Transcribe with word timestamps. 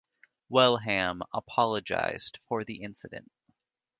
Wellham 0.51 1.21
apologised 1.31 2.39
for 2.47 2.63
the 2.63 2.81
incident. 2.81 3.29